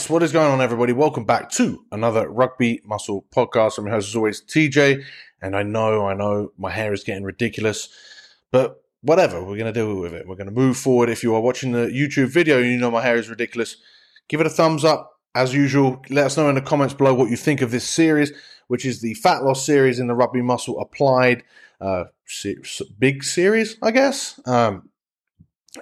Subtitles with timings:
[0.00, 0.94] Yes, what is going on, everybody?
[0.94, 3.76] Welcome back to another Rugby Muscle podcast.
[3.76, 5.04] I'm your host, as always, TJ.
[5.42, 7.90] And I know, I know my hair is getting ridiculous,
[8.50, 10.26] but whatever, we're going to deal with it.
[10.26, 11.10] We're going to move forward.
[11.10, 13.76] If you are watching the YouTube video and you know my hair is ridiculous,
[14.28, 15.18] give it a thumbs up.
[15.34, 18.32] As usual, let us know in the comments below what you think of this series,
[18.68, 21.44] which is the fat loss series in the Rugby Muscle Applied
[21.78, 22.04] uh,
[22.98, 24.40] big series, I guess.
[24.46, 24.88] Um,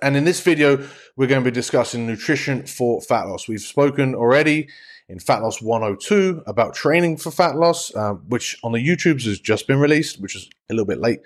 [0.02, 3.48] and in this video, we're going to be discussing nutrition for fat loss.
[3.48, 4.68] We've spoken already
[5.08, 9.40] in Fat Loss 102 about training for fat loss, um, which on the YouTubes has
[9.40, 11.20] just been released, which is a little bit late.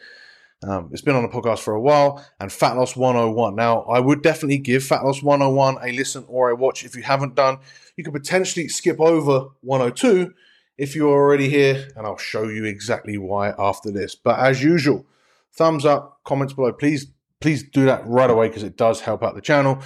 [0.63, 3.57] Um, it's been on the podcast for a while, and Fat Loss 101.
[3.57, 7.03] Now, I would definitely give Fat Loss 101 a listen or a watch if you
[7.03, 7.59] haven't done.
[7.97, 10.33] You could potentially skip over 102
[10.79, 14.15] if you're already here, and I'll show you exactly why after this.
[14.15, 15.05] But as usual,
[15.53, 16.73] thumbs up, comments below.
[16.73, 17.09] Please
[17.43, 19.83] please do that right away because it does help out the channel.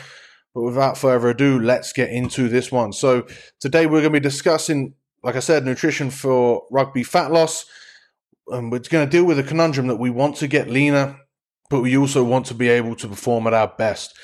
[0.55, 2.93] But without further ado, let's get into this one.
[2.93, 3.27] So
[3.61, 7.67] today we're going to be discussing, like I said, nutrition for rugby fat loss.
[8.49, 11.19] And we're going to deal with a conundrum that we want to get leaner,
[11.69, 14.17] but we also want to be able to perform at our best.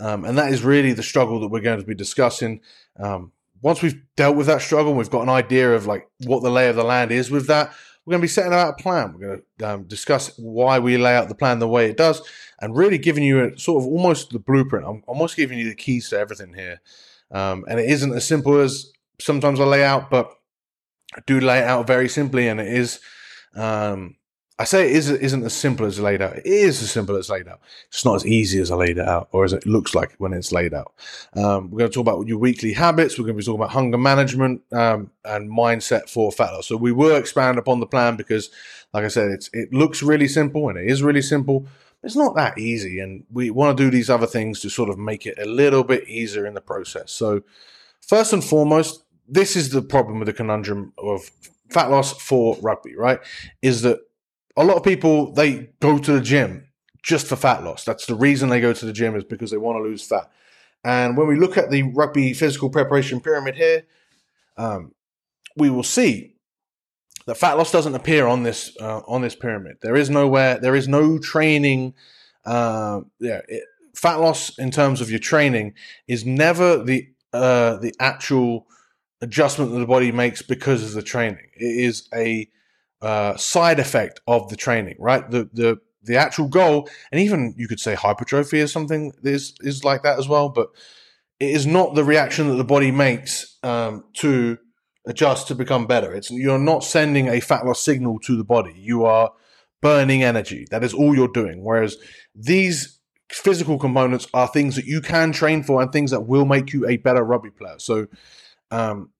[0.00, 2.60] Um, and that is really the struggle that we're going to be discussing.
[2.98, 6.50] Um, once we've dealt with that struggle, we've got an idea of like what the
[6.50, 7.72] lay of the land is with that.
[8.04, 9.12] We're going to be setting out a plan.
[9.12, 12.22] We're going to um, discuss why we lay out the plan the way it does,
[12.60, 14.86] and really giving you a, sort of almost the blueprint.
[14.86, 16.80] I'm almost giving you the keys to everything here.
[17.30, 20.32] Um, and it isn't as simple as sometimes I lay out, but
[21.16, 23.00] I do lay it out very simply, and it is
[23.54, 24.16] um,
[24.60, 26.36] I say it is, isn't as simple as laid out.
[26.36, 27.60] It is as simple as laid out.
[27.88, 30.32] It's not as easy as I laid it out, or as it looks like when
[30.32, 30.94] it's laid out.
[31.34, 33.16] Um, we're going to talk about your weekly habits.
[33.16, 36.66] We're going to be talking about hunger management um, and mindset for fat loss.
[36.66, 38.50] So we will expand upon the plan because,
[38.92, 41.68] like I said, it's it looks really simple and it is really simple.
[42.02, 44.98] It's not that easy, and we want to do these other things to sort of
[44.98, 47.10] make it a little bit easier in the process.
[47.10, 47.42] So,
[48.00, 51.30] first and foremost, this is the problem with the conundrum of
[51.70, 53.18] fat loss for rugby, right?
[53.62, 53.98] Is that
[54.56, 56.68] a lot of people they go to the gym
[57.02, 57.84] just for fat loss.
[57.84, 60.30] That's the reason they go to the gym is because they want to lose fat.
[60.84, 63.84] And when we look at the rugby physical preparation pyramid here,
[64.56, 64.92] um,
[65.56, 66.36] we will see
[67.28, 69.76] that fat loss doesn't appear on this uh, on this pyramid.
[69.82, 70.58] There is nowhere.
[70.58, 71.92] There is no training.
[72.46, 75.74] Uh, yeah, it, fat loss in terms of your training
[76.06, 78.66] is never the uh, the actual
[79.20, 81.44] adjustment that the body makes because of the training.
[81.54, 82.48] It is a
[83.02, 85.30] uh, side effect of the training, right?
[85.30, 89.84] The the the actual goal, and even you could say hypertrophy is something is is
[89.84, 90.68] like that as well, but
[91.38, 94.56] it is not the reaction that the body makes um, to
[95.08, 96.14] adjust to become better.
[96.14, 98.74] It's you're not sending a fat loss signal to the body.
[98.76, 99.32] You are
[99.80, 100.66] burning energy.
[100.70, 101.64] That is all you're doing.
[101.64, 101.96] Whereas
[102.34, 106.72] these physical components are things that you can train for and things that will make
[106.72, 107.78] you a better rugby player.
[107.78, 108.06] So,
[108.70, 109.10] um,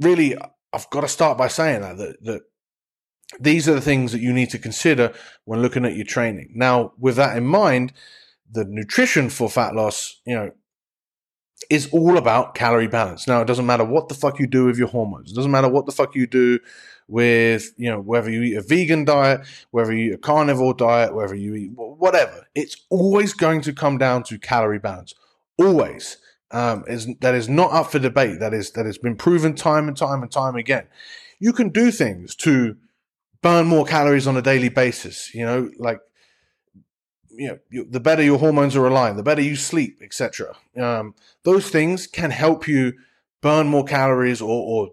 [0.00, 0.36] really,
[0.72, 2.42] I've got to start by saying that that, that
[3.38, 5.12] these are the things that you need to consider
[5.44, 6.52] when looking at your training.
[6.54, 7.92] Now, with that in mind,
[8.50, 10.50] the nutrition for fat loss, you know,
[11.68, 13.26] is all about calorie balance.
[13.26, 15.32] Now, it doesn't matter what the fuck you do with your hormones.
[15.32, 16.58] It doesn't matter what the fuck you do
[17.06, 19.40] with, you know, whether you eat a vegan diet,
[19.70, 22.46] whether you eat a carnivore diet, whether you eat whatever.
[22.54, 25.14] It's always going to come down to calorie balance.
[25.58, 26.18] Always.
[26.52, 28.40] Um, is, that is not up for debate.
[28.40, 30.88] That is that has been proven time and time and time again.
[31.38, 32.76] You can do things to
[33.40, 35.32] burn more calories on a daily basis.
[35.32, 36.00] You know, like
[37.30, 40.56] you know, you, the better your hormones are aligned, the better you sleep, etc.
[40.76, 42.94] Um, those things can help you
[43.40, 44.92] burn more calories or, or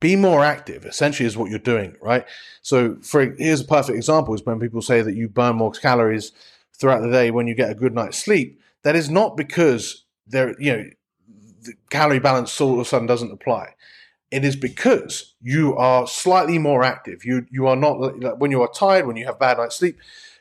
[0.00, 0.84] be more active.
[0.84, 2.24] Essentially, is what you're doing, right?
[2.62, 6.32] So, for here's a perfect example: is when people say that you burn more calories
[6.76, 8.60] throughout the day when you get a good night's sleep.
[8.82, 10.84] That is not because there, you know,
[11.62, 13.74] the calorie balance all of a sudden doesn't apply
[14.30, 17.24] it is because you are slightly more active.
[17.24, 19.98] You you are not when you are tired, when you have bad night's sleep,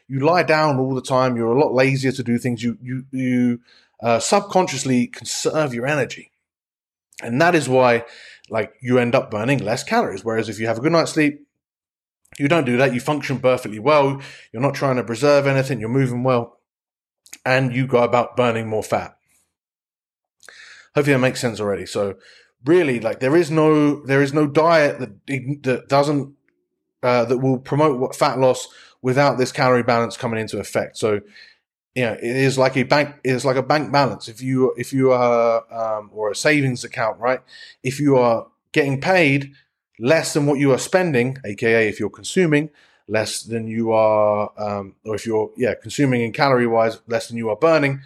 [0.09, 1.37] you lie down all the time.
[1.37, 2.63] You're a lot lazier to do things.
[2.63, 3.61] You you you
[4.01, 6.31] uh, subconsciously conserve your energy,
[7.21, 8.05] and that is why
[8.49, 10.25] like you end up burning less calories.
[10.25, 11.45] Whereas if you have a good night's sleep,
[12.39, 12.93] you don't do that.
[12.93, 14.21] You function perfectly well.
[14.51, 15.79] You're not trying to preserve anything.
[15.79, 16.59] You're moving well,
[17.45, 19.15] and you go about burning more fat.
[20.95, 21.85] Hopefully that makes sense already.
[21.85, 22.15] So
[22.65, 26.33] really like there is no there is no diet that that doesn't
[27.03, 28.67] uh, that will promote fat loss
[29.01, 30.97] without this calorie balance coming into effect.
[30.97, 31.21] So
[31.95, 34.27] you know it is like a bank it is like a bank balance.
[34.27, 37.41] If you if you are um, or a savings account, right?
[37.83, 39.53] If you are getting paid
[39.99, 42.69] less than what you are spending, aka if you're consuming
[43.07, 47.37] less than you are, um, or if you're yeah consuming in calorie wise less than
[47.37, 48.01] you are burning,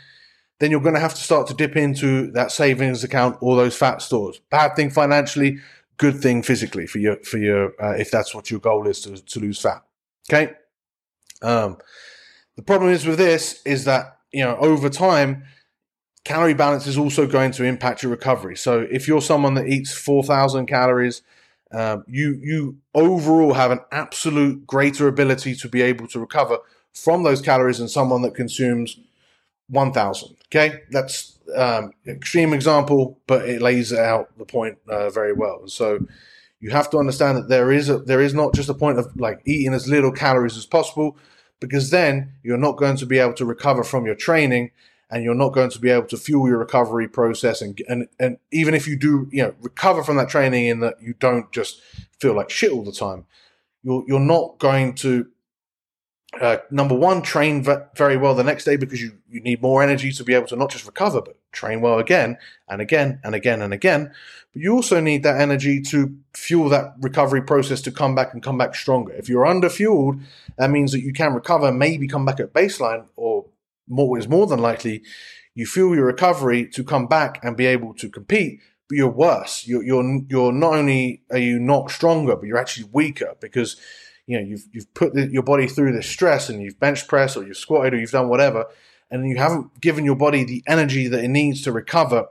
[0.59, 3.75] then you're going to have to start to dip into that savings account or those
[3.75, 4.39] fat stores.
[4.49, 5.59] Bad thing financially,
[5.97, 9.17] good thing physically for your for your uh, if that's what your goal is to
[9.17, 9.83] to lose fat.
[10.31, 10.53] Okay.
[11.43, 11.77] Um,
[12.55, 15.43] the problem is with this is that you know over time
[16.23, 18.55] calorie balance is also going to impact your recovery.
[18.55, 21.21] So if you're someone that eats 4,000 calories,
[21.71, 26.59] um, you you overall have an absolute greater ability to be able to recover
[26.93, 28.99] from those calories than someone that consumes
[29.69, 30.35] 1,000.
[30.47, 35.67] Okay, that's um, extreme example, but it lays out the point uh, very well.
[35.67, 35.99] So
[36.59, 39.07] you have to understand that there is a, there is not just a point of
[39.19, 41.17] like eating as little calories as possible,
[41.67, 44.71] because then you're not going to be able to recover from your training
[45.09, 48.37] and you're not going to be able to fuel your recovery process and and and
[48.51, 51.81] even if you do you know recover from that training in that you don't just
[52.19, 53.25] feel like shit all the time
[53.81, 55.25] you're you're not going to
[56.41, 57.63] uh, number one train
[57.95, 60.55] very well the next day because you you need more energy to be able to
[60.55, 62.37] not just recover but train well again
[62.67, 64.11] and again and again and again.
[64.51, 68.41] But you also need that energy to fuel that recovery process to come back and
[68.41, 69.13] come back stronger.
[69.13, 70.19] If you're under fueled
[70.57, 73.45] that means that you can recover maybe come back at baseline or
[73.87, 75.03] more is more than likely.
[75.55, 78.59] You feel your recovery to come back and be able to compete,
[78.89, 79.67] but you're worse.
[79.67, 83.77] You're you're you're not only are you not stronger, but you're actually weaker because
[84.27, 87.37] you know you've you've put the, your body through this stress and you've bench pressed
[87.37, 88.65] or you've squatted or you've done whatever,
[89.11, 92.27] and you haven't given your body the energy that it needs to recover.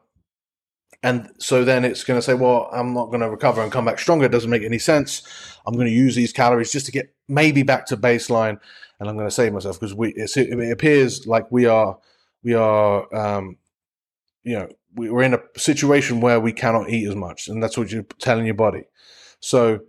[1.04, 3.84] And so then it's going to say, well, I'm not going to recover and come
[3.84, 4.26] back stronger.
[4.26, 5.22] It doesn't make any sense.
[5.66, 8.60] I'm going to use these calories just to get maybe back to baseline
[9.02, 11.98] and I'm going to save myself because we it appears like we are
[12.44, 13.56] we are um,
[14.44, 17.90] you know we're in a situation where we cannot eat as much, and that's what
[17.90, 18.84] you're telling your body.
[19.40, 19.80] So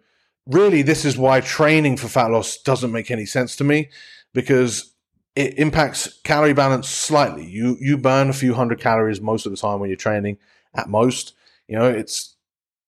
[0.48, 3.90] really, this is why training for fat loss doesn't make any sense to me
[4.34, 4.94] because
[5.36, 7.46] it impacts calorie balance slightly.
[7.46, 10.38] You you burn a few hundred calories most of the time when you're training
[10.76, 11.34] at most.
[11.68, 12.36] You know, it's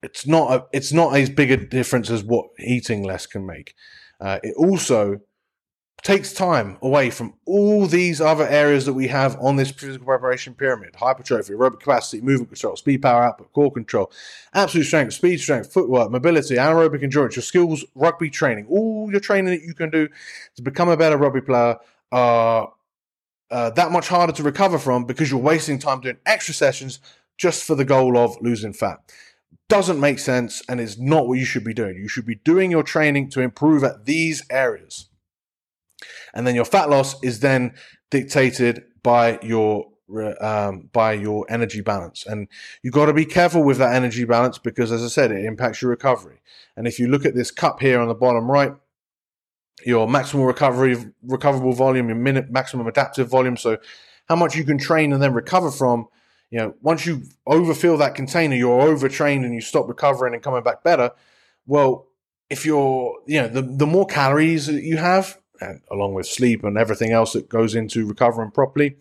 [0.03, 3.73] it's not a, it's not as big a difference as what eating less can make.
[4.19, 5.19] Uh, it also
[6.05, 10.53] takes time away from all these other areas that we have on this physical preparation
[10.53, 14.11] pyramid hypertrophy, aerobic capacity, movement control, speed, power output, core control,
[14.53, 19.51] absolute strength, speed strength, footwork, mobility, anaerobic endurance, your skills, rugby training, all your training
[19.51, 20.07] that you can do
[20.55, 21.75] to become a better rugby player
[22.11, 22.71] are
[23.49, 26.99] uh, that much harder to recover from because you're wasting time doing extra sessions
[27.39, 28.99] just for the goal of losing fat.
[29.69, 31.95] Doesn't make sense and is not what you should be doing.
[31.95, 35.09] You should be doing your training to improve at these areas.
[36.33, 37.73] And then your fat loss is then
[38.09, 39.87] dictated by your
[40.39, 42.25] um, by your energy balance.
[42.25, 42.47] And
[42.83, 45.81] you've got to be careful with that energy balance because, as I said, it impacts
[45.81, 46.41] your recovery.
[46.77, 48.73] And if you look at this cup here on the bottom right,
[49.85, 53.57] your maximal recovery, recoverable volume, your minute maximum adaptive volume.
[53.57, 53.77] So,
[54.27, 56.07] how much you can train and then recover from.
[56.51, 60.61] You know, once you overfill that container, you're overtrained and you stop recovering and coming
[60.63, 61.11] back better.
[61.65, 62.07] Well,
[62.49, 66.63] if you're, you know, the, the more calories that you have, and along with sleep
[66.63, 68.97] and everything else that goes into recovering properly,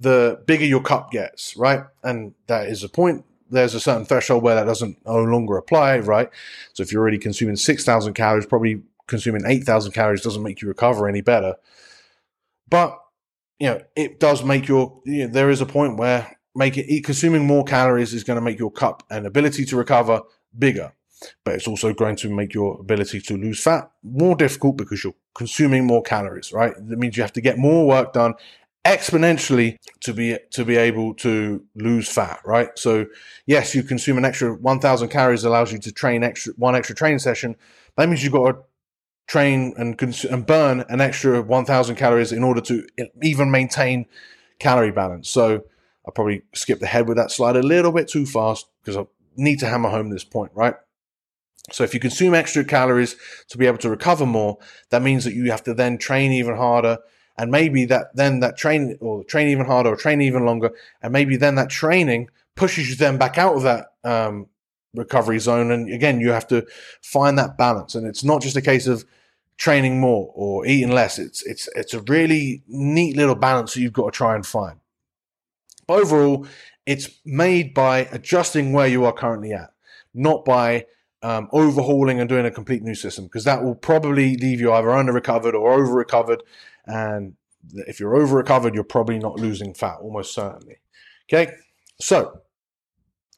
[0.00, 1.84] the bigger your cup gets, right?
[2.02, 3.24] And that is a point.
[3.50, 6.28] There's a certain threshold where that doesn't no longer apply, right?
[6.74, 11.08] So if you're already consuming 6,000 calories, probably consuming 8,000 calories doesn't make you recover
[11.08, 11.54] any better.
[12.68, 12.98] But,
[13.58, 17.02] you know, it does make your, you know, there is a point where make it,
[17.04, 20.20] consuming more calories is going to make your cup and ability to recover
[20.56, 20.92] bigger
[21.44, 25.14] but it's also going to make your ability to lose fat more difficult because you're
[25.38, 26.74] consuming more calories, right?
[26.76, 28.34] That means you have to get more work done
[28.84, 32.70] exponentially to be to be able to lose fat, right?
[32.76, 33.06] So
[33.46, 37.20] yes, you consume an extra 1000 calories allows you to train extra one extra training
[37.20, 37.56] session.
[37.96, 38.58] That means you've got to
[39.28, 42.86] train and cons- and burn an extra 1000 calories in order to
[43.22, 44.06] even maintain
[44.58, 45.28] calorie balance.
[45.28, 45.64] So
[46.06, 49.60] I probably skipped ahead with that slide a little bit too fast because I need
[49.60, 50.74] to hammer home this point, right?
[51.72, 53.16] So if you consume extra calories
[53.48, 54.58] to be able to recover more,
[54.90, 56.98] that means that you have to then train even harder.
[57.36, 60.70] And maybe that then that train or train even harder or train even longer.
[61.02, 64.46] And maybe then that training pushes you then back out of that um,
[64.94, 65.70] recovery zone.
[65.70, 66.66] And again, you have to
[67.00, 67.94] find that balance.
[67.94, 69.04] And it's not just a case of
[69.56, 71.18] training more or eating less.
[71.18, 74.80] It's, it's, it's a really neat little balance that you've got to try and find.
[75.86, 76.46] But overall,
[76.86, 79.72] it's made by adjusting where you are currently at,
[80.14, 80.86] not by
[81.22, 84.90] um, overhauling and doing a complete new system because that will probably leave you either
[84.90, 86.42] under recovered or over recovered.
[86.86, 87.34] And
[87.72, 90.76] if you're over recovered, you're probably not losing fat, almost certainly.
[91.30, 91.52] Okay,
[92.00, 92.40] so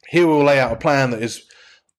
[0.09, 1.47] here we'll lay out a plan that is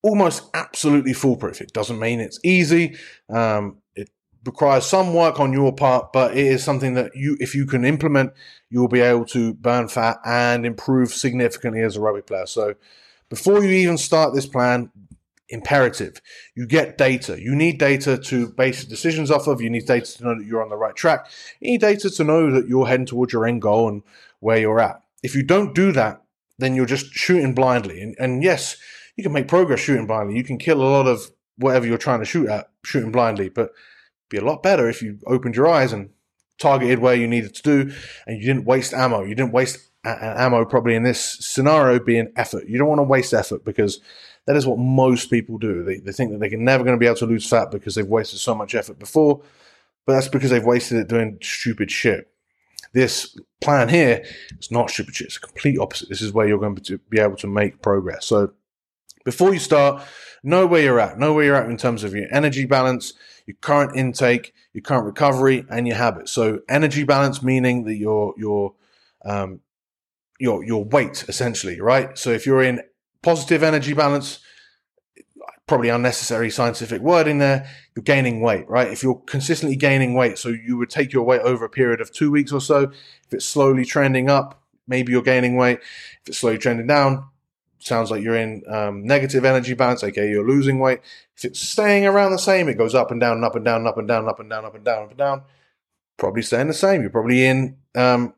[0.04, 1.62] almost absolutely foolproof.
[1.62, 2.96] It doesn't mean it's easy.
[3.30, 4.10] Um, it
[4.46, 7.86] requires some work on your part, but it is something that you, if you can
[7.86, 8.34] implement,
[8.70, 12.46] you will be able to burn fat and improve significantly as a rugby player.
[12.46, 12.76] So
[13.30, 14.92] before you even start this plan,
[15.52, 16.22] imperative.
[16.56, 17.40] You get data.
[17.40, 19.62] You need data to base decisions off of.
[19.62, 21.28] You need data to know that you're on the right track.
[21.60, 24.04] You need data to know that you're heading towards your end goal and
[24.40, 25.02] where you're at.
[25.22, 26.22] If you don't do that,
[26.58, 28.02] then you're just shooting blindly.
[28.02, 28.78] And, and yes,
[29.16, 30.36] you can make progress shooting blindly.
[30.36, 33.72] You can kill a lot of whatever you're trying to shoot at shooting blindly, but
[34.30, 36.10] be a lot better if you opened your eyes and
[36.58, 37.94] targeted where you needed to do
[38.26, 39.24] and you didn't waste ammo.
[39.24, 42.68] You didn't waste ammo probably in this scenario being effort.
[42.68, 44.00] You don't want to waste effort because
[44.48, 45.84] that is what most people do.
[45.84, 48.06] They, they think that they're never going to be able to lose fat because they've
[48.06, 49.42] wasted so much effort before,
[50.06, 52.28] but that's because they've wasted it doing stupid shit.
[52.94, 54.26] This plan here
[54.60, 55.28] is not stupid shit.
[55.28, 56.10] It's complete opposite.
[56.10, 58.26] This is where you're going to be able to make progress.
[58.26, 58.52] So
[59.24, 60.04] before you start,
[60.44, 61.20] know where you're at.
[61.20, 63.14] Know where you're at in terms of your energy balance,
[63.46, 66.32] your current intake, your current recovery, and your habits.
[66.32, 68.74] So energy balance meaning that your your
[69.24, 69.62] um,
[70.42, 72.18] your your weight essentially, right?
[72.18, 72.82] So if you're in
[73.22, 74.40] positive energy balance,
[75.68, 78.88] probably unnecessary scientific wording there, you're gaining weight, right?
[78.88, 82.12] If you're consistently gaining weight, so you would take your weight over a period of
[82.12, 82.92] two weeks or so.
[83.26, 85.80] If it's slowly trending up, maybe you're gaining weight.
[86.24, 87.26] If it's slowly trending down,
[87.78, 91.02] sounds like you're in um, negative energy balance, okay, you're losing weight.
[91.38, 93.82] If it's staying around the same, it goes up and down, and up and down,
[93.82, 95.44] and up and down, and up and down, up and down, up and down.
[96.18, 97.02] Probably staying the same.
[97.02, 98.34] You're probably in um,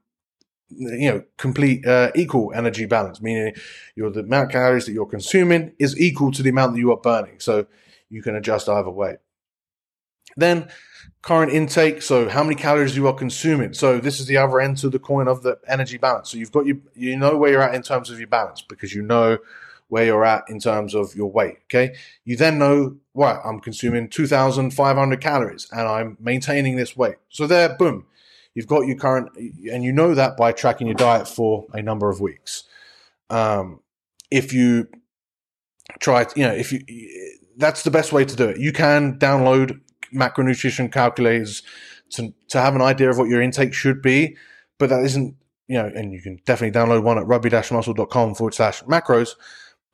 [0.77, 3.53] you know complete uh, equal energy balance meaning
[3.95, 6.91] your the amount of calories that you're consuming is equal to the amount that you
[6.91, 7.39] are burning.
[7.39, 7.65] So
[8.09, 9.17] you can adjust either way.
[10.37, 10.69] Then
[11.21, 13.73] current intake so how many calories you are consuming.
[13.73, 16.29] So this is the other end to the coin of the energy balance.
[16.29, 18.93] So you've got you you know where you're at in terms of your balance because
[18.93, 19.37] you know
[19.89, 21.95] where you're at in terms of your weight okay?
[22.25, 27.15] You then know what i'm consuming 2500 calories and i'm maintaining this weight.
[27.29, 28.05] So there boom
[28.55, 32.09] You've got your current, and you know that by tracking your diet for a number
[32.09, 32.63] of weeks.
[33.29, 33.79] Um,
[34.29, 34.87] if you
[35.99, 36.81] try, you know, if you,
[37.57, 38.59] that's the best way to do it.
[38.59, 39.79] You can download
[40.13, 41.63] macronutrition calculators
[42.11, 44.37] to, to have an idea of what your intake should be,
[44.77, 45.35] but that isn't,
[45.67, 49.31] you know, and you can definitely download one at rugby-muscle.com forward slash macros.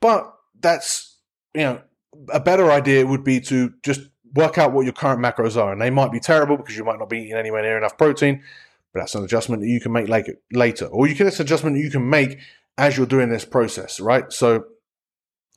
[0.00, 1.16] But that's,
[1.54, 1.82] you know,
[2.32, 4.00] a better idea would be to just
[4.34, 5.72] work out what your current macros are.
[5.72, 8.42] And they might be terrible because you might not be eating anywhere near enough protein,
[8.92, 10.08] but that's an adjustment that you can make
[10.52, 10.86] later.
[10.86, 12.38] Or you can, it's an adjustment you can make
[12.78, 14.32] as you're doing this process, right?
[14.32, 14.64] So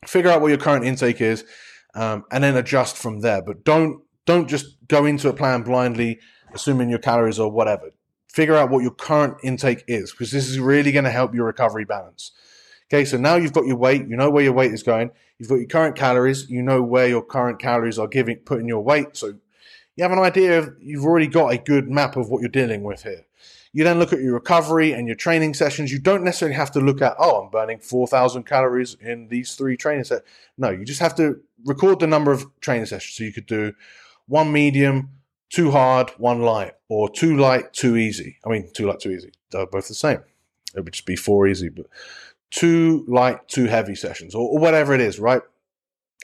[0.05, 1.45] figure out what your current intake is
[1.95, 3.41] um, and then adjust from there.
[3.41, 6.19] But don't, don't just go into a plan blindly,
[6.53, 7.91] assuming your calories or whatever.
[8.27, 11.45] Figure out what your current intake is because this is really going to help your
[11.45, 12.31] recovery balance.
[12.91, 15.49] Okay, so now you've got your weight, you know where your weight is going, you've
[15.49, 19.17] got your current calories, you know where your current calories are giving putting your weight.
[19.17, 19.33] So
[19.95, 22.83] you have an idea of you've already got a good map of what you're dealing
[22.83, 23.25] with here.
[23.75, 25.91] You then look at your recovery and your training sessions.
[25.91, 29.75] You don't necessarily have to look at, oh, I'm burning 4,000 calories in these three
[29.75, 30.27] training sessions.
[30.57, 33.15] No, you just have to record the number of training sessions.
[33.15, 33.73] So you could do
[34.27, 35.09] one medium,
[35.49, 38.37] two hard, one light, or two light, two easy.
[38.45, 39.31] I mean, two light, two easy.
[39.49, 40.19] They're both the same.
[40.75, 41.87] It would just be four easy, but
[42.53, 45.41] two light, two heavy sessions, or, or whatever it is, right?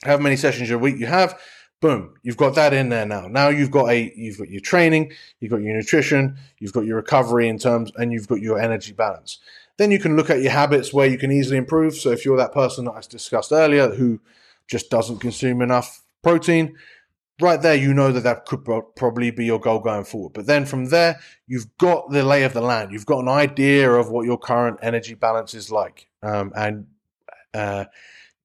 [0.04, 1.38] However many sessions a week you have,
[1.82, 3.28] boom, you've got that in there now.
[3.28, 6.98] Now you've got a you've got your training, you've got your nutrition, you've got your
[6.98, 9.40] recovery in terms, and you've got your energy balance.
[9.78, 11.96] Then you can look at your habits where you can easily improve.
[11.96, 14.20] So if you're that person that I discussed earlier who
[14.68, 16.76] just doesn't consume enough protein,
[17.42, 20.34] right there, you know that that could probably be your goal going forward.
[20.34, 22.92] But then from there, you've got the lay of the land.
[22.92, 26.09] You've got an idea of what your current energy balance is like.
[26.22, 26.88] Um, and
[27.54, 27.86] uh,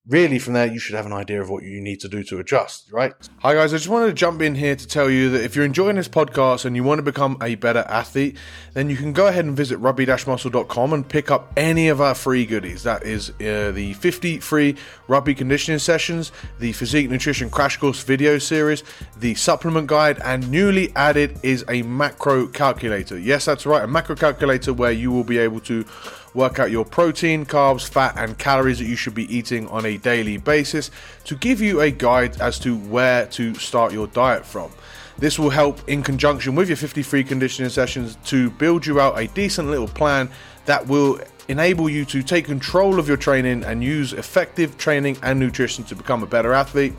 [0.06, 2.38] really from there you should have an idea of what you need to do to
[2.38, 3.14] adjust right?
[3.38, 3.72] Hi guys.
[3.72, 6.08] I just wanted to jump in here to tell you that if you're enjoying this
[6.08, 8.36] podcast and you want to become a better athlete
[8.74, 12.44] then you can go ahead and visit rugby-muscle.com and pick up any of our free
[12.44, 12.82] goodies.
[12.82, 14.76] That is uh, the 50 free
[15.08, 18.84] rugby conditioning sessions the physique nutrition crash course video series
[19.16, 23.18] the supplement guide and newly added is a macro calculator.
[23.18, 25.86] Yes that's right a macro calculator where you will be able to
[26.34, 29.96] work out your protein, carbs, fat, and calories that you should be eating on a
[29.96, 30.90] daily basis
[31.24, 34.70] to give you a guide as to where to start your diet from.
[35.16, 39.28] This will help in conjunction with your 53 conditioning sessions to build you out a
[39.28, 40.28] decent little plan
[40.64, 45.38] that will enable you to take control of your training and use effective training and
[45.38, 46.94] nutrition to become a better athlete.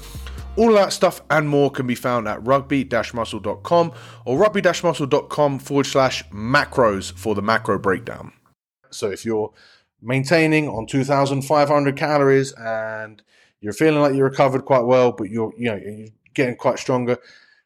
[0.55, 3.91] All that stuff and more can be found at rugby-muscle.com
[4.23, 8.31] or rugby-muscle.com forward slash macros for the macro breakdown.
[8.95, 9.51] So if you're
[10.01, 13.21] maintaining on 2,500 calories and
[13.61, 17.17] you're feeling like you're recovered quite well, but you're you know you're getting quite stronger,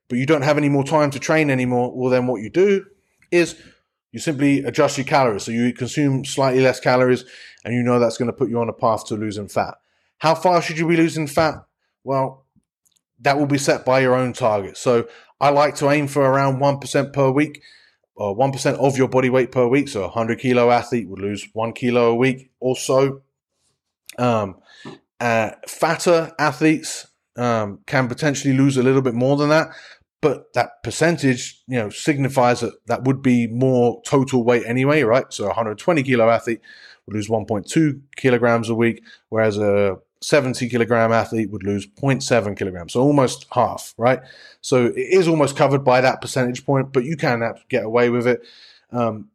[0.08, 2.86] but you don't have any more time to train anymore, well, then what you do
[3.32, 3.56] is
[4.12, 5.44] you simply adjust your calories.
[5.44, 7.26] So you consume slightly less calories
[7.64, 9.76] and you know that's going to put you on a path to losing fat.
[10.18, 11.66] How far should you be losing fat?
[12.04, 12.46] Well,
[13.20, 14.78] that will be set by your own target.
[14.78, 15.08] So
[15.40, 17.62] I like to aim for around 1% per week
[18.20, 19.88] or 1% of your body weight per week.
[19.88, 23.22] So a 100 kilo athlete would lose one kilo a week or so.
[24.18, 24.58] Um,
[25.22, 27.08] uh, fatter athletes
[27.38, 29.70] um, can potentially lose a little bit more than that,
[30.22, 35.26] but that percentage, you know, signifies that that would be more total weight anyway, right?
[35.30, 36.60] So a 120 kilo athlete
[37.06, 42.94] would lose 1.2 kilograms a week, whereas a 70 kilogram athlete would lose 0.7 kilograms,
[42.94, 44.20] so almost half, right?
[44.62, 48.28] So it is almost covered by that percentage point, but you can get away with
[48.28, 48.42] it.
[48.92, 49.30] Um,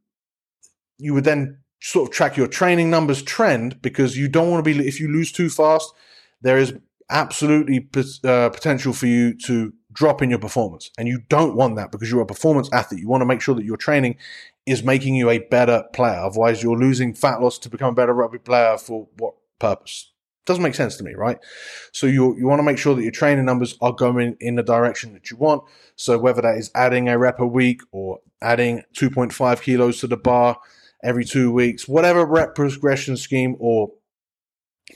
[0.99, 4.75] you would then sort of track your training numbers trend because you don't want to
[4.75, 5.93] be, if you lose too fast,
[6.43, 6.75] there is
[7.11, 7.89] absolutely
[8.25, 10.91] uh, potential for you to drop in your performance.
[10.99, 13.01] And you don't want that because you're a performance athlete.
[13.01, 14.17] You want to make sure that your training
[14.67, 16.21] is making you a better player.
[16.21, 20.14] Otherwise, you're losing fat loss to become a better rugby player for what purpose?
[20.47, 21.39] Doesn't make sense to me, right?
[21.93, 24.63] So you you want to make sure that your training numbers are going in the
[24.63, 25.65] direction that you want.
[25.97, 30.19] So whether that is adding a rep a week or adding 2.5 kilos to the
[30.19, 30.59] bar
[31.03, 33.91] every two weeks, whatever rep progression scheme or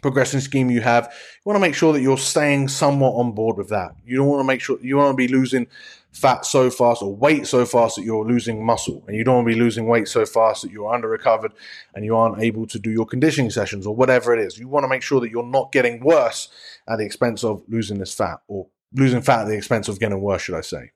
[0.02, 3.56] progression scheme you have, you want to make sure that you're staying somewhat on board
[3.56, 3.92] with that.
[4.04, 5.66] You don't want to make sure you want to be losing
[6.12, 9.48] fat so fast or weight so fast that you're losing muscle, and you don't want
[9.48, 11.52] to be losing weight so fast that you're under recovered
[11.94, 14.58] and you aren't able to do your conditioning sessions or whatever it is.
[14.58, 16.48] You want to make sure that you're not getting worse
[16.88, 20.20] at the expense of losing this fat or losing fat at the expense of getting
[20.20, 20.90] worse, should I say.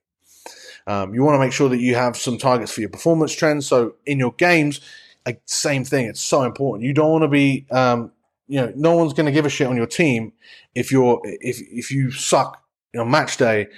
[0.87, 3.67] Um, you want to make sure that you have some targets for your performance trends.
[3.67, 4.81] So in your games,
[5.25, 6.07] like, same thing.
[6.07, 6.85] It's so important.
[6.85, 8.11] You don't want to be um,
[8.53, 10.33] you know, no one's going to give a shit on your team
[10.75, 12.63] if you're if if you suck
[12.95, 13.69] on match day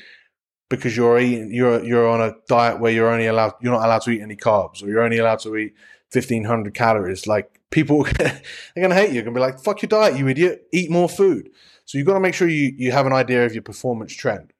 [0.77, 4.03] because you're eating you're you're on a diet where you're only allowed you're not allowed
[4.03, 5.75] to eat any carbs or you're only allowed to eat
[6.13, 7.27] 1500 calories.
[7.27, 8.41] Like people they're
[8.77, 9.23] going to hate you.
[9.23, 10.67] Going to be like fuck your diet you idiot.
[10.73, 11.51] Eat more food.
[11.85, 14.53] So you've got to make sure you you have an idea of your performance trend.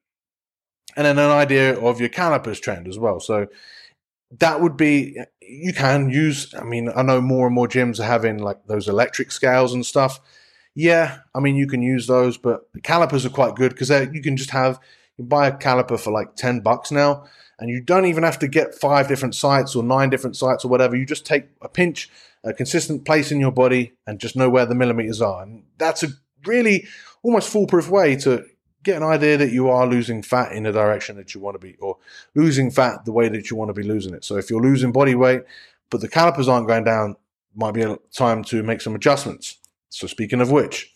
[0.97, 3.19] And then an idea of your calipers trend as well.
[3.19, 3.47] So
[4.39, 8.05] that would be you can use i mean i know more and more gyms are
[8.05, 10.19] having like those electric scales and stuff.
[10.73, 14.35] Yeah i mean you can use those but calipers are quite good because you can
[14.35, 14.79] just have
[15.17, 17.25] you buy a caliper for like 10 bucks now
[17.59, 20.67] and you don't even have to get five different sites or nine different sites or
[20.67, 22.09] whatever you just take a pinch
[22.43, 26.03] a consistent place in your body and just know where the millimeters are and that's
[26.03, 26.07] a
[26.45, 26.85] really
[27.23, 28.45] almost foolproof way to
[28.85, 31.59] get an idea that you are losing fat in the direction that you want to
[31.59, 31.97] be, or
[32.35, 34.23] losing fat the way that you want to be losing it.
[34.23, 35.41] So if you're losing body weight,
[35.89, 37.17] but the calipers aren't going down,
[37.55, 39.57] might be a time to make some adjustments.
[39.89, 40.93] So speaking of which,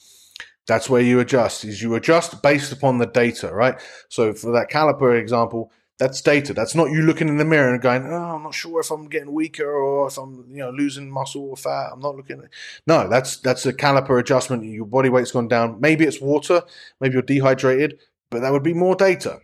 [0.69, 1.65] that's where you adjust.
[1.65, 3.75] Is you adjust based upon the data, right?
[4.07, 6.53] So for that caliper example, that's data.
[6.53, 9.09] That's not you looking in the mirror and going, "Oh, I'm not sure if I'm
[9.09, 12.43] getting weaker or if I'm, you know, losing muscle or fat." I'm not looking.
[12.87, 14.63] No, that's that's a caliper adjustment.
[14.63, 15.81] Your body weight's gone down.
[15.81, 16.61] Maybe it's water.
[17.01, 19.39] Maybe you're dehydrated, but that would be more data.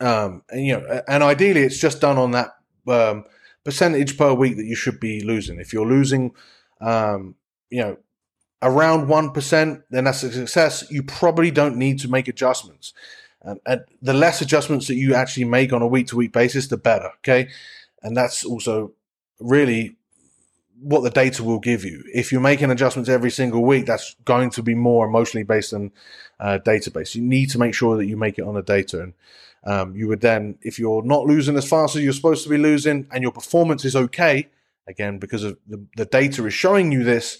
[0.00, 2.50] Um, and you know, and ideally, it's just done on that
[2.88, 3.24] um,
[3.64, 5.60] percentage per week that you should be losing.
[5.60, 6.32] If you're losing,
[6.80, 7.36] um,
[7.70, 7.96] you know,
[8.64, 10.90] around one percent, then that's a success.
[10.90, 12.92] You probably don't need to make adjustments.
[13.44, 16.68] Um, and the less adjustments that you actually make on a week to week basis,
[16.68, 17.10] the better.
[17.18, 17.50] Okay.
[18.02, 18.92] And that's also
[19.38, 19.96] really
[20.80, 22.02] what the data will give you.
[22.12, 25.92] If you're making adjustments every single week, that's going to be more emotionally based than
[26.40, 27.14] uh, database.
[27.14, 29.02] You need to make sure that you make it on a data.
[29.02, 29.12] And
[29.64, 32.58] um, you would then, if you're not losing as fast as you're supposed to be
[32.58, 34.48] losing and your performance is okay,
[34.86, 37.38] again, because of the, the data is showing you this,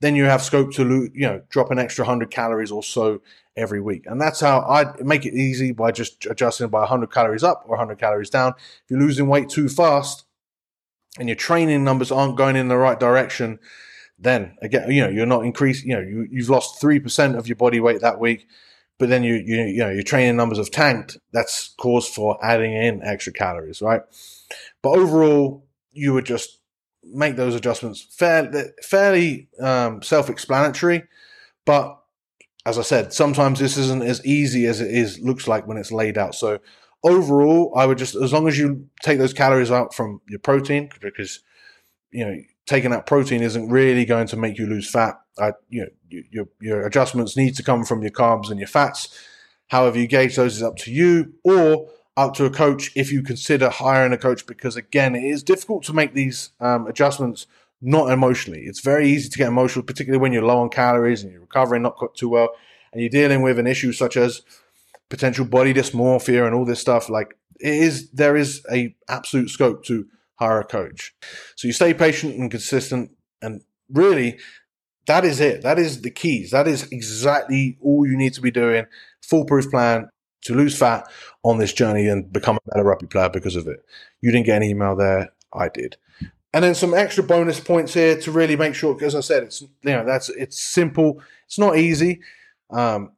[0.00, 3.22] then you have scope to, lo- you know, drop an extra 100 calories or so
[3.56, 4.04] every week.
[4.06, 7.70] And that's how I make it easy by just adjusting by 100 calories up or
[7.70, 8.52] 100 calories down.
[8.58, 10.24] If you're losing weight too fast
[11.18, 13.58] and your training numbers aren't going in the right direction,
[14.18, 17.56] then again, you know, you're not increasing, you know, you, you've lost 3% of your
[17.56, 18.46] body weight that week,
[18.98, 21.18] but then you, you, you know, your training numbers have tanked.
[21.32, 24.02] That's cause for adding in extra calories, right?
[24.82, 26.58] But overall, you would just
[27.12, 31.04] make those adjustments fairly, fairly um, self-explanatory,
[31.64, 31.98] but
[32.66, 35.92] as I said, sometimes this isn't as easy as it is looks like when it's
[35.92, 36.34] laid out.
[36.34, 36.58] So
[37.04, 40.90] overall, I would just as long as you take those calories out from your protein,
[41.00, 41.40] because
[42.10, 45.14] you know taking out protein isn't really going to make you lose fat.
[45.38, 49.16] I, you know, your your adjustments need to come from your carbs and your fats.
[49.68, 53.22] However, you gauge those is up to you, or up to a coach if you
[53.22, 54.46] consider hiring a coach.
[54.46, 57.46] Because again, it is difficult to make these um, adjustments
[57.80, 58.62] not emotionally.
[58.62, 61.82] It's very easy to get emotional, particularly when you're low on calories and you're recovering
[61.82, 62.50] not too well,
[62.92, 64.42] and you're dealing with an issue such as
[65.08, 69.84] potential body dysmorphia and all this stuff, like it is there is a absolute scope
[69.84, 71.14] to hire a coach.
[71.56, 74.38] So you stay patient and consistent, and really
[75.06, 75.62] that is it.
[75.62, 76.50] That is the keys.
[76.50, 78.86] That is exactly all you need to be doing.
[79.22, 80.08] Foolproof plan
[80.46, 81.08] to lose fat
[81.42, 83.84] on this journey and become a better rugby player because of it.
[84.20, 85.32] You didn't get an email there.
[85.52, 85.96] I did.
[86.52, 89.60] And then some extra bonus points here to really make sure, as I said, it's
[89.60, 91.20] you know that's it's simple.
[91.46, 92.22] It's not easy,
[92.70, 93.12] um,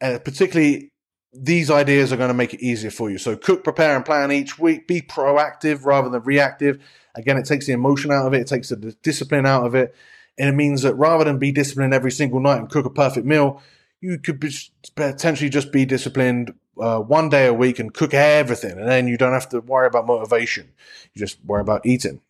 [0.00, 0.90] and particularly
[1.32, 3.18] these ideas are going to make it easier for you.
[3.18, 4.88] So cook, prepare, and plan each week.
[4.88, 6.82] Be proactive rather than reactive.
[7.14, 8.40] Again, it takes the emotion out of it.
[8.40, 9.94] It takes the discipline out of it.
[10.38, 13.26] And it means that rather than be disciplined every single night and cook a perfect
[13.26, 13.62] meal,
[14.00, 14.50] you could be,
[14.96, 18.78] potentially just be disciplined uh, one day a week and cook everything.
[18.78, 20.72] And then you don't have to worry about motivation.
[21.14, 22.20] You just worry about eating.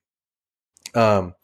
[0.95, 1.35] Um,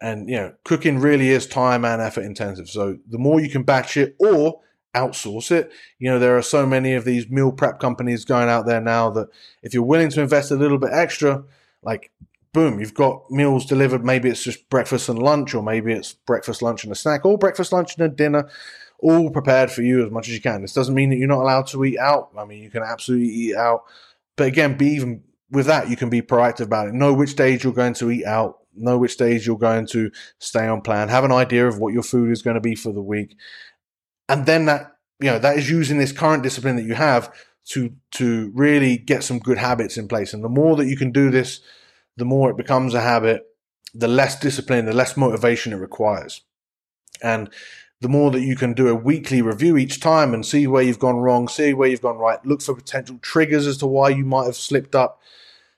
[0.00, 2.68] and, you know, cooking really is time and effort intensive.
[2.68, 4.60] So the more you can batch it or
[4.96, 5.70] outsource it.
[5.98, 9.10] You know, there are so many of these meal prep companies going out there now
[9.10, 9.28] that
[9.62, 11.44] if you're willing to invest a little bit extra,
[11.82, 12.10] like
[12.52, 14.02] boom, you've got meals delivered.
[14.02, 17.36] Maybe it's just breakfast and lunch, or maybe it's breakfast, lunch, and a snack, or
[17.36, 18.48] breakfast, lunch, and a dinner,
[19.00, 20.62] all prepared for you as much as you can.
[20.62, 22.30] This doesn't mean that you're not allowed to eat out.
[22.36, 23.84] I mean, you can absolutely eat out.
[24.36, 26.94] But again, be even with that, you can be proactive about it.
[26.94, 28.58] Know which days you're going to eat out.
[28.74, 31.08] Know which days you're going to stay on plan.
[31.08, 33.36] Have an idea of what your food is going to be for the week.
[34.28, 37.32] And then that, you know, that is using this current discipline that you have
[37.70, 40.34] to, to really get some good habits in place.
[40.34, 41.60] And the more that you can do this,
[42.16, 43.46] the more it becomes a habit,
[43.94, 46.42] the less discipline, the less motivation it requires.
[47.22, 47.48] And
[48.00, 50.98] the more that you can do a weekly review each time and see where you've
[50.98, 54.24] gone wrong, see where you've gone right, look for potential triggers as to why you
[54.24, 55.20] might have slipped up.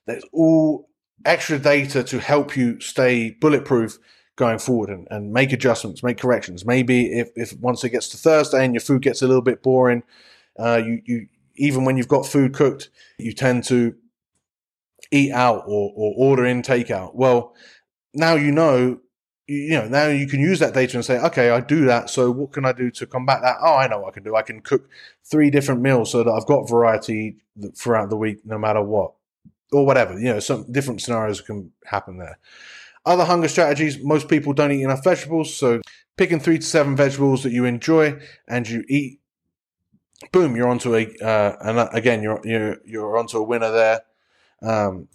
[0.06, 0.88] There's all
[1.24, 3.98] extra data to help you stay bulletproof
[4.36, 6.64] going forward and, and make adjustments, make corrections.
[6.64, 9.62] Maybe if, if once it gets to Thursday and your food gets a little bit
[9.62, 10.02] boring,
[10.58, 13.94] uh, you, you even when you've got food cooked, you tend to
[15.10, 17.14] eat out or, or order in takeout.
[17.14, 17.54] Well,
[18.14, 19.00] now you know,
[19.48, 22.10] you know, now you can use that data and say, okay, I do that.
[22.10, 23.56] So what can I do to combat that?
[23.62, 24.36] Oh, I know what I can do.
[24.36, 24.90] I can cook
[25.24, 27.38] three different meals so that I've got variety
[27.74, 29.14] throughout the week, no matter what,
[29.72, 30.18] or whatever.
[30.18, 32.38] You know, some different scenarios can happen there.
[33.06, 35.56] Other hunger strategies, most people don't eat enough vegetables.
[35.56, 35.80] So
[36.18, 39.20] picking three to seven vegetables that you enjoy and you eat,
[40.30, 44.02] boom, you're onto a, uh, and again, you're, you're, you're onto a winner there.
[44.60, 45.08] Um,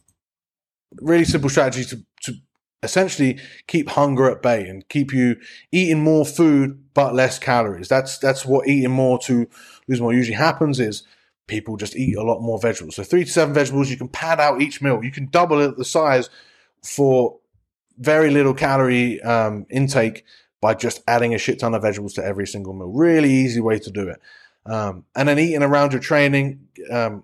[1.02, 2.40] really simple strategy to, to
[2.84, 5.38] essentially keep hunger at bay and keep you
[5.72, 7.88] eating more food but less calories.
[7.88, 9.48] That's that's what eating more to
[9.88, 11.04] lose more usually happens is
[11.48, 12.96] people just eat a lot more vegetables.
[12.96, 15.04] So three to seven vegetables, you can pad out each meal.
[15.04, 16.30] You can double it the size
[16.84, 17.40] for
[17.98, 20.26] very little calorie um, intake
[20.62, 22.88] by just adding a shit ton of vegetables to every single meal.
[22.88, 24.20] Really easy way to do it.
[24.66, 26.68] Um, and then eating around your training.
[26.90, 27.24] Um,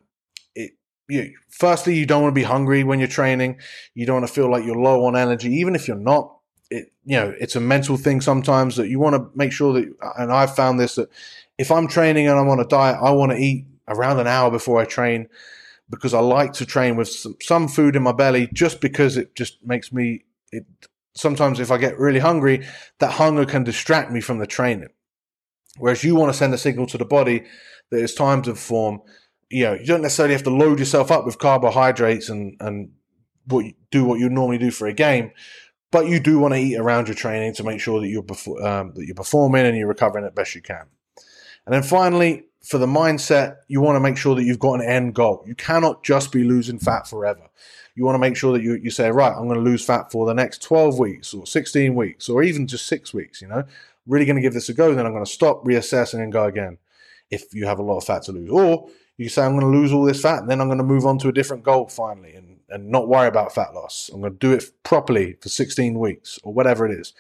[1.10, 3.60] you, firstly, you don't want to be hungry when you're training.
[3.96, 6.36] You don't want to feel like you're low on energy, even if you're not.
[6.70, 9.92] It, you know, it's a mental thing sometimes that you want to make sure that,
[10.18, 11.10] and I've found this that
[11.58, 14.52] if I'm training and I'm on a diet, I want to eat around an hour
[14.52, 15.28] before I train
[15.90, 19.34] because I like to train with some, some food in my belly just because it
[19.34, 20.66] just makes me, it,
[21.16, 22.68] sometimes if I get really hungry,
[23.00, 24.90] that hunger can distract me from the training.
[25.78, 27.46] Whereas you want to send a signal to the body
[27.90, 29.02] that it's time to perform
[29.50, 32.92] you know, you don't necessarily have to load yourself up with carbohydrates and, and
[33.46, 35.32] what you, do what you normally do for a game,
[35.92, 38.26] but you do want to eat around your training to make sure that you're,
[38.66, 40.86] um, that you're performing and you're recovering as best you can.
[41.66, 44.88] And then finally, for the mindset, you want to make sure that you've got an
[44.88, 45.44] end goal.
[45.48, 47.50] You cannot just be losing fat forever.
[47.96, 50.12] You want to make sure that you, you say, right, I'm going to lose fat
[50.12, 53.64] for the next 12 weeks or 16 weeks or even just six weeks, you know,
[54.06, 54.94] really going to give this a go.
[54.94, 56.78] Then I'm going to stop, reassess, and then go again
[57.30, 58.50] if you have a lot of fat to lose.
[58.50, 60.84] Or you say, I'm going to lose all this fat, and then I'm going to
[60.84, 64.10] move on to a different goal finally and, and not worry about fat loss.
[64.14, 67.14] I'm going to do it properly for 16 weeks or whatever it is.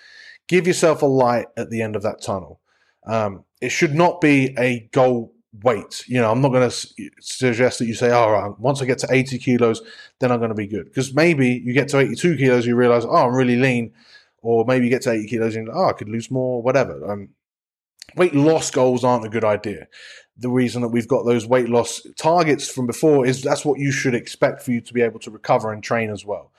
[0.47, 2.61] Give yourself a light at the end of that tunnel.
[3.05, 6.05] Um, it should not be a goal weight.
[6.07, 8.99] You know, I'm not going to suggest that you say, all right, once I get
[8.99, 9.81] to 80 kilos,
[10.19, 10.85] then I'm going to be good.
[10.85, 13.93] Because maybe you get to 82 kilos, you realize, oh, I'm really lean.
[14.41, 17.11] Or maybe you get to 80 kilos and, oh, I could lose more, whatever.
[17.11, 17.29] Um,
[18.15, 19.87] weight loss goals aren't a good idea
[20.39, 23.91] the reason that we've got those weight loss targets from before is that's what you
[23.91, 26.51] should expect for you to be able to recover and train as well.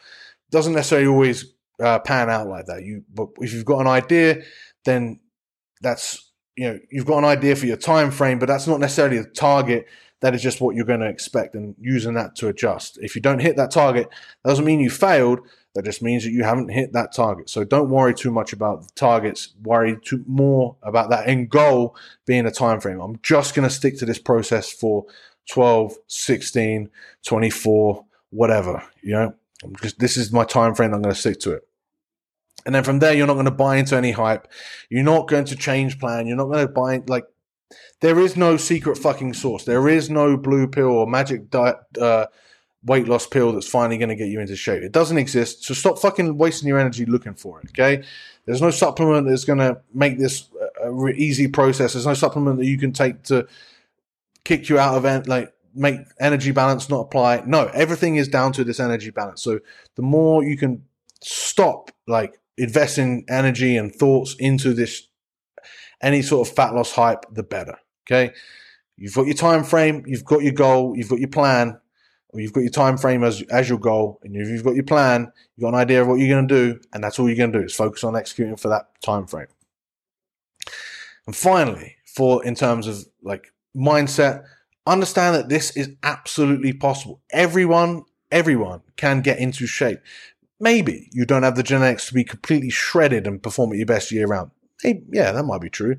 [0.51, 2.85] Doesn't necessarily always uh, pan out like that.
[2.85, 4.43] You, but if you've got an idea,
[4.85, 5.21] then
[5.81, 9.19] that's you know you've got an idea for your time frame, but that's not necessarily
[9.19, 9.87] the target.
[10.21, 12.99] That is just what you're going to expect, and using that to adjust.
[13.01, 14.09] If you don't hit that target,
[14.45, 15.41] that doesn't mean you failed.
[15.75, 17.49] That just means that you haven't hit that target.
[17.49, 19.55] So don't worry too much about the targets.
[19.63, 21.95] Worry too more about that end goal
[22.27, 23.01] being a time frame.
[23.01, 25.07] I'm just going to stick to this process for
[25.49, 26.91] 12, 16,
[27.25, 28.83] 24, whatever.
[29.01, 29.35] You know,
[29.81, 30.93] just, this is my time frame.
[30.93, 31.69] I'm going to stick to it.
[32.67, 34.49] And then from there, you're not going to buy into any hype.
[34.89, 36.27] You're not going to change plan.
[36.27, 37.25] You're not going to buy like
[38.01, 39.65] there is no secret fucking sauce.
[39.65, 42.27] There is no blue pill or magic diet, uh,
[42.85, 44.83] weight loss pill that's finally going to get you into shape.
[44.83, 45.65] It doesn't exist.
[45.65, 47.71] So stop fucking wasting your energy looking for it.
[47.71, 48.05] Okay.
[48.47, 50.49] There's no supplement that's going to make this
[51.15, 51.93] easy process.
[51.93, 53.47] There's no supplement that you can take to
[54.45, 57.43] kick you out of it, like make energy balance not apply.
[57.47, 59.43] No, everything is down to this energy balance.
[59.43, 59.61] So
[59.97, 60.85] the more you can
[61.23, 65.07] stop like investing energy and thoughts into this
[66.03, 67.77] any sort of fat loss hype, the better.
[68.11, 68.33] Okay.
[68.97, 71.80] You've got your time frame, you've got your goal, you've got your plan,
[72.35, 75.63] you've got your time frame as, as your goal, and you've got your plan, you've
[75.63, 77.59] got an idea of what you're going to do, and that's all you're going to
[77.59, 79.49] do is focus on executing for that time frame.
[81.27, 84.45] And finally, for in terms of like mindset,
[84.87, 87.21] understand that this is absolutely possible.
[87.33, 90.01] Everyone, everyone can get into shape.
[90.59, 94.13] Maybe you don't have the genetics to be completely shredded and perform at your best
[94.13, 94.51] year round.
[94.83, 95.97] Hey, yeah, that might be true.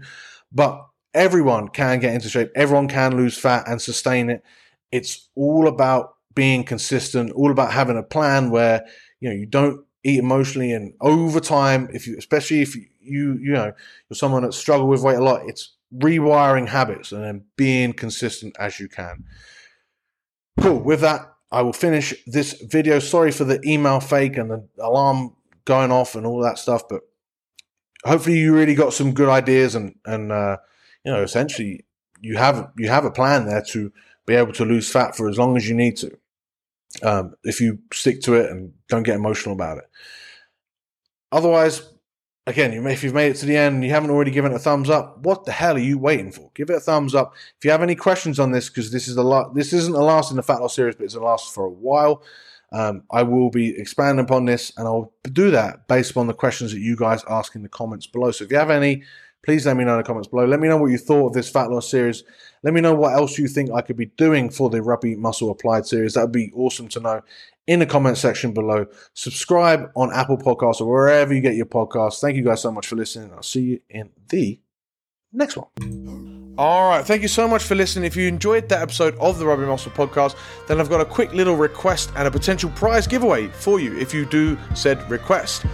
[0.52, 2.52] But everyone can get into shape.
[2.56, 4.44] Everyone can lose fat and sustain it.
[4.92, 8.86] It's all about being consistent, all about having a plan where,
[9.20, 13.54] you know, you don't eat emotionally and over time, if you, especially if you, you,
[13.54, 13.72] know,
[14.10, 18.56] you're someone that struggle with weight a lot, it's rewiring habits and then being consistent
[18.60, 19.26] as you can.
[20.60, 20.80] Cool.
[20.80, 23.00] With that, I will finish this video.
[23.00, 27.02] Sorry for the email fake and the alarm going off and all that stuff, but
[28.06, 30.58] hopefully you really got some good ideas and and uh,
[31.06, 31.86] you know essentially
[32.20, 33.92] you have you have a plan there to
[34.26, 36.18] be able to lose fat for as long as you need to.
[37.04, 39.86] Um, if you stick to it and don't get emotional about it.
[41.32, 41.90] Otherwise,
[42.48, 44.60] again, if you've made it to the end and you haven't already given it a
[44.60, 46.52] thumbs up, what the hell are you waiting for?
[46.54, 47.34] Give it a thumbs up.
[47.58, 50.02] If you have any questions on this, because this is a lot, this isn't the
[50.02, 52.24] last in the fat loss series, but it's the last for a while.
[52.74, 56.72] Um, I will be expanding upon this, and I'll do that based upon the questions
[56.72, 58.32] that you guys ask in the comments below.
[58.32, 59.04] So if you have any,
[59.44, 60.46] please let me know in the comments below.
[60.46, 62.24] Let me know what you thought of this fat loss series.
[62.64, 65.50] Let me know what else you think I could be doing for the Rugby Muscle
[65.50, 66.14] Applied series.
[66.14, 67.22] That would be awesome to know
[67.68, 68.86] in the comment section below.
[69.14, 72.20] Subscribe on Apple Podcasts or wherever you get your podcasts.
[72.20, 73.32] Thank you guys so much for listening.
[73.34, 74.60] I'll see you in the
[75.34, 76.56] next one.
[76.58, 77.06] All right.
[77.06, 78.06] Thank you so much for listening.
[78.06, 80.36] If you enjoyed that episode of the Rugby Muscle podcast,
[80.68, 84.14] then I've got a quick little request and a potential prize giveaway for you if
[84.14, 85.66] you do said request.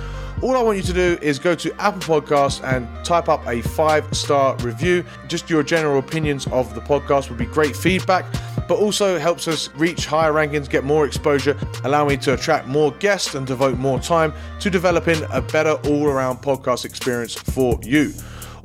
[0.44, 3.62] All I want you to do is go to Apple Podcasts and type up a
[3.64, 5.04] five star review.
[5.28, 8.24] Just your general opinions of the podcast would be great feedback,
[8.68, 12.92] but also helps us reach higher rankings, get more exposure, allow me to attract more
[12.92, 18.14] guests and devote more time to developing a better all around podcast experience for you.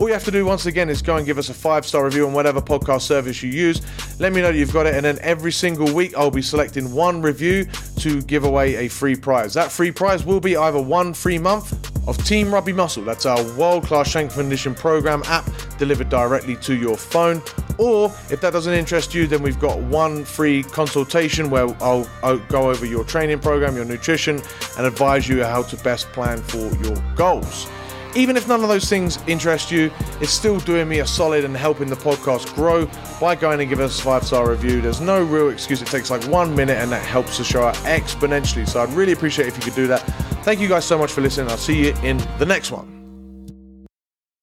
[0.02, 2.04] All you have to do once again is go and give us a five star
[2.04, 3.80] review on whatever podcast service you use.
[4.18, 7.22] Let me know you've got it, and then every single week I'll be selecting one
[7.22, 7.66] review
[7.98, 9.54] to give away a free prize.
[9.54, 11.72] That free prize will be either one free month
[12.08, 16.74] of Team Rugby Muscle, that's our world class strength condition program app delivered directly to
[16.74, 17.40] your phone.
[17.78, 22.38] Or if that doesn't interest you, then we've got one free consultation where I'll, I'll
[22.48, 24.42] go over your training program, your nutrition,
[24.76, 27.68] and advise you how to best plan for your goals.
[28.14, 31.56] Even if none of those things interest you, it's still doing me a solid and
[31.56, 32.86] helping the podcast grow
[33.20, 34.80] by going and giving us a five star review.
[34.80, 35.80] There's no real excuse.
[35.80, 38.68] It takes like one minute and that helps the show out exponentially.
[38.68, 40.00] So I'd really appreciate if you could do that.
[40.44, 41.50] Thank you guys so much for listening.
[41.50, 42.91] I'll see you in the next one.